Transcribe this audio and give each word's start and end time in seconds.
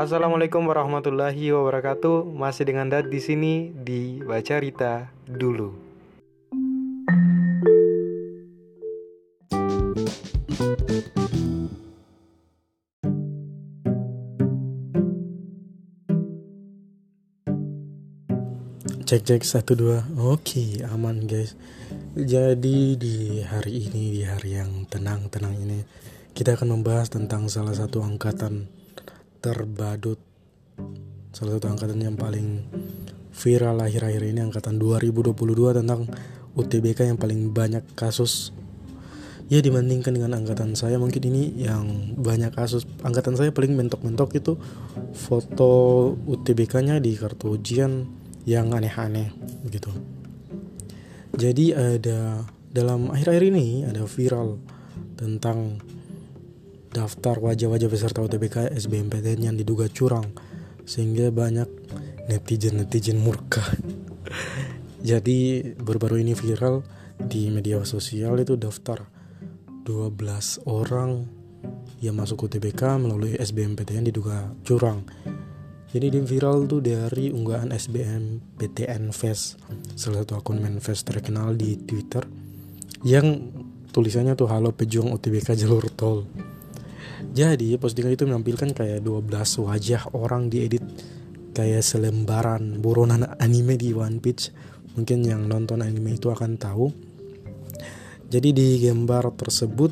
Assalamualaikum 0.00 0.64
warahmatullahi 0.64 1.52
wabarakatuh. 1.52 2.24
Masih 2.32 2.64
dengan 2.64 2.88
Dad 2.88 3.12
di 3.12 3.20
sini 3.20 3.68
di 3.68 4.16
Baca 4.24 4.56
Rita 4.56 5.12
dulu. 5.28 5.76
Cek 19.04 19.20
cek 19.20 19.44
satu 19.44 19.76
dua. 19.76 20.08
Oke 20.16 20.80
aman 20.88 21.28
guys. 21.28 21.60
Jadi 22.16 22.96
di 22.96 23.44
hari 23.44 23.84
ini 23.84 24.16
di 24.16 24.22
hari 24.24 24.56
yang 24.56 24.88
tenang 24.88 25.28
tenang 25.28 25.60
ini 25.60 25.84
kita 26.32 26.56
akan 26.56 26.80
membahas 26.80 27.12
tentang 27.12 27.52
salah 27.52 27.76
satu 27.76 28.00
angkatan 28.00 28.79
terbadut. 29.40 30.20
Salah 31.32 31.56
satu 31.56 31.72
angkatan 31.72 32.00
yang 32.00 32.16
paling 32.16 32.64
viral 33.32 33.80
akhir-akhir 33.80 34.22
ini 34.22 34.40
angkatan 34.44 34.76
2022 34.76 35.80
tentang 35.80 36.04
UTBK 36.54 37.08
yang 37.08 37.18
paling 37.18 37.50
banyak 37.50 37.84
kasus. 37.96 38.52
Ya 39.50 39.58
dibandingkan 39.58 40.14
dengan 40.14 40.38
angkatan 40.38 40.78
saya 40.78 40.94
mungkin 41.00 41.26
ini 41.26 41.58
yang 41.58 42.14
banyak 42.14 42.54
kasus. 42.54 42.86
Angkatan 43.02 43.34
saya 43.34 43.50
paling 43.50 43.74
mentok-mentok 43.74 44.30
itu 44.38 44.54
foto 45.10 45.72
UTBK-nya 46.14 47.02
di 47.02 47.18
kartu 47.18 47.58
ujian 47.58 48.06
yang 48.46 48.70
aneh-aneh 48.70 49.34
gitu. 49.66 49.90
Jadi 51.34 51.74
ada 51.74 52.46
dalam 52.70 53.10
akhir-akhir 53.10 53.44
ini 53.50 53.82
ada 53.82 54.06
viral 54.06 54.62
tentang 55.18 55.82
daftar 56.90 57.38
wajah-wajah 57.38 57.86
peserta 57.86 58.18
UTBK 58.22 58.74
SBMPTN 58.74 59.50
yang 59.50 59.56
diduga 59.56 59.86
curang 59.86 60.34
sehingga 60.82 61.30
banyak 61.30 61.66
netizen-netizen 62.26 63.18
murka. 63.18 63.62
Jadi 65.10 65.70
baru-baru 65.78 66.20
ini 66.20 66.34
viral 66.34 66.82
di 67.16 67.48
media 67.48 67.80
sosial 67.86 68.36
itu 68.42 68.58
daftar 68.58 69.06
12 69.86 70.16
orang 70.68 71.24
yang 72.00 72.16
masuk 72.16 72.48
UTBK 72.48 73.00
melalui 73.00 73.36
SBMPTN 73.36 74.08
diduga 74.08 74.52
curang. 74.64 75.04
Jadi 75.90 76.06
di 76.06 76.20
viral 76.22 76.70
tuh 76.70 76.78
dari 76.78 77.34
unggahan 77.34 77.74
SBMPTN 77.74 79.10
Fest, 79.10 79.58
salah 79.98 80.22
satu 80.22 80.38
akun 80.38 80.62
Manfest 80.62 81.02
terkenal 81.02 81.58
di 81.58 81.74
Twitter 81.82 82.22
yang 83.02 83.50
tulisannya 83.90 84.38
tuh 84.38 84.46
halo 84.46 84.70
pejuang 84.70 85.10
UTBK 85.10 85.58
jalur 85.58 85.90
tol. 85.90 86.30
Jadi 87.30 87.76
postingan 87.76 88.14
itu 88.14 88.24
menampilkan 88.26 88.72
kayak 88.72 89.04
12 89.04 89.66
wajah 89.66 90.02
orang 90.16 90.48
diedit 90.48 90.82
kayak 91.52 91.82
selembaran 91.82 92.78
buronan 92.78 93.36
anime 93.38 93.76
di 93.76 93.92
One 93.92 94.22
Piece. 94.22 94.54
Mungkin 94.96 95.22
yang 95.22 95.46
nonton 95.46 95.84
anime 95.84 96.18
itu 96.18 96.30
akan 96.30 96.58
tahu. 96.58 96.90
Jadi 98.30 98.54
di 98.54 98.68
gambar 98.86 99.34
tersebut 99.34 99.90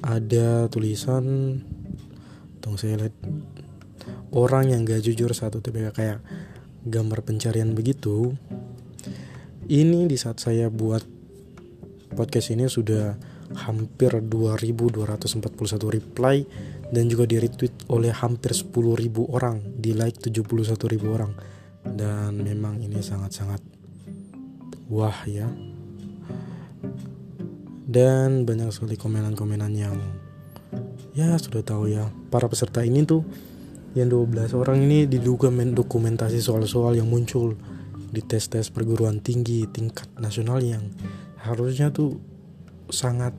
ada 0.00 0.68
tulisan 0.68 1.56
tunggu 2.60 2.76
saya 2.76 3.00
lihat 3.00 3.16
orang 4.32 4.72
yang 4.72 4.84
gak 4.84 5.00
jujur 5.04 5.32
satu 5.32 5.64
TBK 5.64 5.88
kayak 5.96 6.20
gambar 6.84 7.24
pencarian 7.24 7.72
begitu. 7.72 8.36
Ini 9.70 10.10
di 10.10 10.16
saat 10.20 10.42
saya 10.42 10.68
buat 10.68 11.04
podcast 12.12 12.52
ini 12.52 12.66
sudah 12.66 13.16
hampir 13.54 14.14
2241 14.22 15.90
reply 15.90 16.46
dan 16.90 17.06
juga 17.10 17.26
di 17.26 17.38
retweet 17.38 17.90
oleh 17.90 18.14
hampir 18.14 18.54
10.000 18.54 18.74
orang, 19.30 19.62
di 19.78 19.94
like 19.94 20.18
71.000 20.22 21.06
orang. 21.06 21.32
Dan 21.80 22.44
memang 22.44 22.78
ini 22.82 23.00
sangat-sangat 23.00 23.62
wah 24.90 25.18
ya. 25.26 25.48
Dan 27.90 28.46
banyak 28.46 28.70
sekali 28.70 28.94
komenan-komenan 28.94 29.72
yang 29.74 29.98
ya 31.10 31.34
sudah 31.34 31.66
tahu 31.66 31.90
ya, 31.90 32.06
para 32.30 32.46
peserta 32.46 32.86
ini 32.86 33.02
tuh 33.02 33.26
yang 33.98 34.06
12 34.06 34.54
orang 34.54 34.86
ini 34.86 35.10
diduga 35.10 35.50
mendokumentasi 35.50 36.38
soal-soal 36.38 36.94
yang 36.94 37.10
muncul 37.10 37.58
di 38.10 38.22
tes-tes 38.22 38.70
perguruan 38.70 39.18
tinggi 39.18 39.66
tingkat 39.70 40.06
nasional 40.18 40.62
yang 40.62 40.94
harusnya 41.42 41.90
tuh 41.90 42.18
sangat 42.90 43.34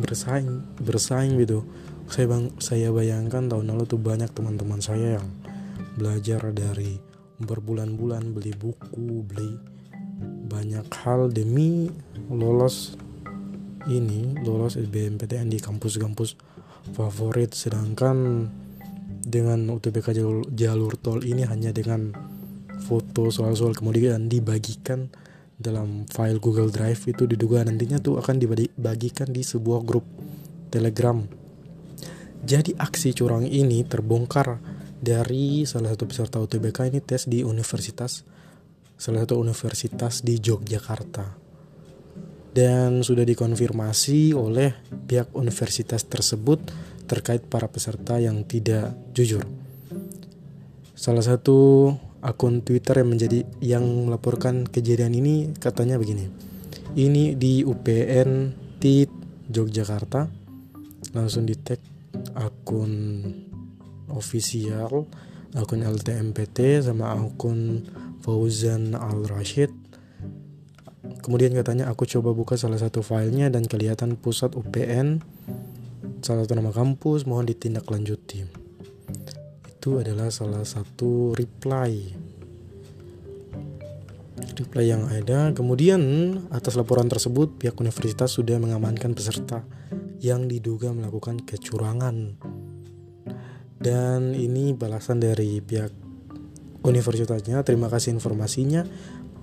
bersaing 0.00 0.62
bersaing 0.80 1.36
gitu. 1.40 1.64
Saya 2.06 2.30
bang 2.30 2.54
saya 2.62 2.88
bayangkan 2.94 3.50
tahun 3.50 3.74
lalu 3.74 3.84
tuh 3.88 3.98
banyak 3.98 4.30
teman-teman 4.30 4.78
saya 4.78 5.18
yang 5.18 5.28
belajar 5.98 6.52
dari 6.54 7.00
berbulan-bulan 7.42 8.32
beli 8.32 8.54
buku 8.56 9.26
beli 9.26 9.76
banyak 10.48 10.86
hal 11.04 11.28
demi 11.28 11.90
lolos 12.32 12.96
ini 13.86 14.34
lolos 14.42 14.80
SBMPTN 14.80 15.52
di 15.52 15.58
kampus-kampus 15.62 16.34
favorit. 16.94 17.54
Sedangkan 17.54 18.48
dengan 19.26 19.66
UTBK 19.70 20.22
jalur, 20.22 20.46
jalur 20.54 20.92
tol 20.98 21.22
ini 21.22 21.42
hanya 21.46 21.74
dengan 21.74 22.14
foto 22.86 23.30
soal-soal 23.34 23.74
kemudian 23.74 24.30
dibagikan 24.30 25.10
dalam 25.56 26.04
file 26.12 26.36
Google 26.36 26.68
Drive 26.68 27.08
itu 27.08 27.24
diduga 27.24 27.64
nantinya 27.64 27.96
tuh 27.96 28.20
akan 28.20 28.36
dibagikan 28.36 29.32
di 29.32 29.40
sebuah 29.40 29.80
grup 29.82 30.04
Telegram. 30.68 31.24
Jadi 32.46 32.76
aksi 32.76 33.16
curang 33.16 33.48
ini 33.48 33.82
terbongkar 33.82 34.60
dari 35.00 35.64
salah 35.64 35.96
satu 35.96 36.04
peserta 36.04 36.36
UTBK 36.38 36.92
ini 36.92 37.00
tes 37.00 37.24
di 37.26 37.40
universitas 37.40 38.22
salah 38.96 39.24
satu 39.24 39.36
universitas 39.40 40.24
di 40.24 40.40
Yogyakarta. 40.40 41.44
Dan 42.56 43.04
sudah 43.04 43.28
dikonfirmasi 43.28 44.32
oleh 44.32 44.72
pihak 44.88 45.36
universitas 45.36 46.08
tersebut 46.08 46.60
terkait 47.04 47.44
para 47.44 47.68
peserta 47.68 48.16
yang 48.16 48.48
tidak 48.48 48.96
jujur. 49.12 49.44
Salah 50.96 51.20
satu 51.20 51.92
akun 52.26 52.66
Twitter 52.66 52.98
yang 52.98 53.14
menjadi 53.14 53.46
yang 53.62 53.86
melaporkan 54.10 54.66
kejadian 54.66 55.14
ini 55.14 55.54
katanya 55.54 55.94
begini. 55.94 56.26
Ini 56.98 57.38
di 57.38 57.62
UPN 57.62 58.50
TIT 58.82 59.10
Yogyakarta. 59.54 60.26
Langsung 61.14 61.46
di 61.46 61.54
tag 61.54 61.78
akun 62.34 63.22
official, 64.10 65.06
akun 65.54 65.86
LTMPT 65.86 66.82
sama 66.82 67.14
akun 67.14 67.86
Fauzan 68.26 68.98
Al 68.98 69.22
Rashid. 69.30 69.70
Kemudian 71.22 71.54
katanya 71.54 71.86
aku 71.86 72.02
coba 72.10 72.34
buka 72.34 72.58
salah 72.58 72.82
satu 72.82 73.06
filenya 73.06 73.46
dan 73.46 73.62
kelihatan 73.62 74.18
pusat 74.18 74.58
UPN 74.58 75.22
salah 76.26 76.42
satu 76.42 76.58
nama 76.58 76.74
kampus 76.74 77.22
mohon 77.22 77.46
ditindaklanjuti 77.46 78.65
itu 79.86 80.02
adalah 80.02 80.34
salah 80.34 80.66
satu 80.66 81.30
reply. 81.38 82.10
Reply 84.58 84.82
yang 84.82 85.06
ada. 85.06 85.54
Kemudian 85.54 86.02
atas 86.50 86.74
laporan 86.74 87.06
tersebut 87.06 87.54
pihak 87.54 87.78
universitas 87.78 88.34
sudah 88.34 88.58
mengamankan 88.58 89.14
peserta 89.14 89.62
yang 90.18 90.50
diduga 90.50 90.90
melakukan 90.90 91.38
kecurangan. 91.38 92.34
Dan 93.78 94.34
ini 94.34 94.74
balasan 94.74 95.22
dari 95.22 95.62
pihak 95.62 95.94
universitasnya. 96.82 97.62
Terima 97.62 97.86
kasih 97.86 98.10
informasinya. 98.10 98.82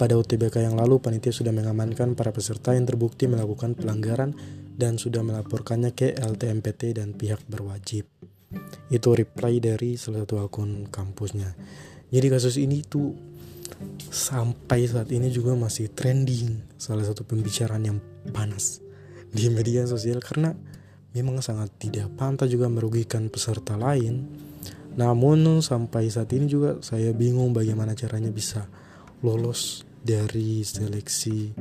Pada 0.00 0.16
UTBK 0.16 0.64
yang 0.64 0.80
lalu 0.80 1.04
panitia 1.04 1.36
sudah 1.36 1.52
mengamankan 1.52 2.16
para 2.16 2.32
peserta 2.32 2.72
yang 2.72 2.88
terbukti 2.88 3.28
melakukan 3.28 3.76
pelanggaran 3.76 4.32
dan 4.72 4.96
sudah 4.96 5.20
melaporkannya 5.20 5.92
ke 5.92 6.16
LTMPT 6.16 6.96
dan 6.96 7.12
pihak 7.12 7.44
berwajib 7.44 8.08
itu 8.90 9.08
reply 9.14 9.62
dari 9.62 9.94
salah 9.94 10.26
satu 10.26 10.42
akun 10.42 10.90
kampusnya. 10.90 11.54
Jadi 12.10 12.26
kasus 12.26 12.58
ini 12.58 12.82
tuh 12.82 13.14
sampai 14.10 14.90
saat 14.90 15.08
ini 15.14 15.30
juga 15.30 15.54
masih 15.54 15.94
trending 15.94 16.74
salah 16.74 17.06
satu 17.06 17.22
pembicaraan 17.22 17.86
yang 17.86 17.98
panas 18.34 18.82
di 19.30 19.46
media 19.48 19.86
sosial 19.86 20.18
karena 20.18 20.50
memang 21.14 21.38
sangat 21.38 21.70
tidak 21.78 22.10
pantas 22.18 22.50
juga 22.50 22.66
merugikan 22.66 23.30
peserta 23.30 23.78
lain. 23.78 24.26
Namun 24.98 25.62
sampai 25.62 26.10
saat 26.10 26.34
ini 26.34 26.50
juga 26.50 26.82
saya 26.82 27.14
bingung 27.14 27.54
bagaimana 27.54 27.94
caranya 27.94 28.34
bisa 28.34 28.66
lolos 29.22 29.86
dari 30.02 30.66
seleksi 30.66 31.54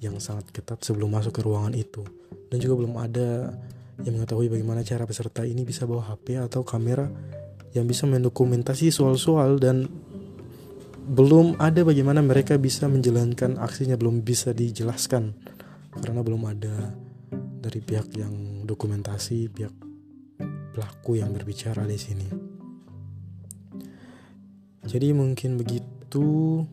yang 0.00 0.16
sangat 0.18 0.50
ketat 0.50 0.80
sebelum 0.80 1.12
masuk 1.12 1.36
ke 1.36 1.40
ruangan 1.44 1.76
itu. 1.76 2.02
Dan 2.48 2.58
juga 2.58 2.84
belum 2.84 2.96
ada 2.98 3.52
yang 4.00 4.16
mengetahui 4.16 4.48
bagaimana 4.48 4.80
cara 4.80 5.04
peserta 5.04 5.44
ini 5.44 5.68
bisa 5.68 5.84
bawa 5.84 6.08
HP 6.08 6.40
atau 6.40 6.64
kamera 6.64 7.04
yang 7.76 7.84
bisa 7.84 8.08
mendokumentasi 8.08 8.88
soal-soal 8.88 9.60
dan 9.60 9.88
belum 11.02 11.60
ada 11.60 11.84
bagaimana 11.84 12.24
mereka 12.24 12.56
bisa 12.56 12.88
menjalankan 12.88 13.60
aksinya 13.60 14.00
belum 14.00 14.24
bisa 14.24 14.56
dijelaskan 14.56 15.36
karena 16.00 16.20
belum 16.24 16.42
ada 16.48 16.94
dari 17.62 17.80
pihak 17.84 18.16
yang 18.16 18.64
dokumentasi 18.64 19.52
pihak 19.52 19.74
pelaku 20.72 21.20
yang 21.20 21.30
berbicara 21.36 21.84
di 21.84 21.98
sini. 22.00 22.28
Jadi 24.82 25.14
mungkin 25.14 25.60
begitu. 25.60 26.64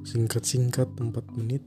Singkat-singkat 0.00 0.96
4 0.96 1.12
menit 1.36 1.60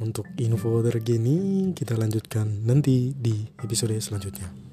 untuk 0.00 0.28
info 0.36 0.84
terkini 0.84 1.70
kita 1.72 1.96
lanjutkan 1.96 2.66
nanti 2.66 3.16
di 3.16 3.48
episode 3.62 3.96
selanjutnya. 3.96 4.66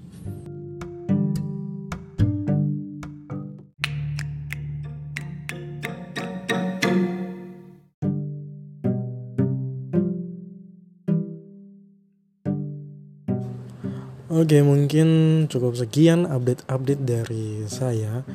Oke, 14.33 14.59
mungkin 14.65 15.07
cukup 15.45 15.77
sekian 15.77 16.25
update-update 16.25 17.05
dari 17.05 17.63
saya. 17.69 18.25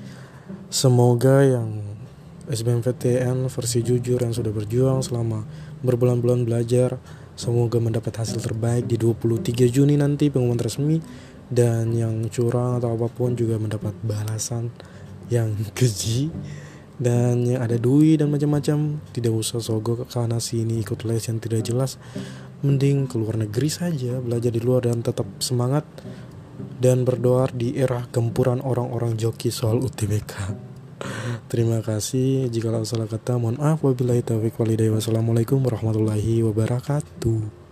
Semoga 0.71 1.43
yang 1.43 1.98
SBMPTN 2.49 3.53
versi 3.53 3.85
jujur 3.85 4.17
yang 4.17 4.33
sudah 4.33 4.49
berjuang 4.49 5.05
selama 5.05 5.45
berbulan-bulan 5.85 6.49
belajar. 6.49 6.97
Semoga 7.39 7.79
mendapat 7.79 8.25
hasil 8.25 8.41
terbaik 8.43 8.89
di 8.89 8.97
23 8.99 9.69
Juni 9.69 9.95
nanti 10.01 10.33
pengumuman 10.33 10.59
resmi. 10.59 10.99
Dan 11.49 11.97
yang 11.97 12.29
curang 12.29 12.77
atau 12.77 12.93
apa 12.93 13.09
pun 13.09 13.33
juga 13.33 13.57
mendapat 13.61 13.93
balasan 14.01 14.73
yang 15.29 15.53
keji. 15.77 16.33
Dan 16.99 17.47
yang 17.47 17.63
ada 17.63 17.79
duit 17.79 18.19
dan 18.19 18.33
macam-macam 18.33 18.99
tidak 19.15 19.31
usah 19.31 19.63
sogok 19.63 20.03
ke 20.03 20.11
sana 20.11 20.43
sini 20.43 20.83
ikut 20.83 21.07
les 21.07 21.23
yang 21.29 21.39
tidak 21.39 21.63
jelas. 21.63 21.95
Mending 22.65 23.07
keluar 23.07 23.39
negeri 23.39 23.71
saja 23.71 24.19
belajar 24.19 24.51
di 24.51 24.59
luar 24.59 24.89
dan 24.89 25.05
tetap 25.05 25.29
semangat. 25.39 25.85
Dan 26.59 27.07
berdoa 27.07 27.47
di 27.55 27.79
era 27.79 28.03
gempuran 28.11 28.59
orang-orang 28.65 29.15
joki 29.15 29.53
soal 29.53 29.79
UTBK. 29.79 30.68
Terima 31.47 31.81
kasih. 31.81 32.51
Jika 32.51 32.75
salah 32.83 33.07
kata, 33.07 33.39
mohon 33.39 33.57
maaf. 33.61 33.81
Wabillahi 33.85 34.25
taufiq 34.25 34.59
walhidayah. 34.59 34.95
Wassalamualaikum 34.99 35.63
warahmatullahi 35.63 36.43
wabarakatuh. 36.43 37.68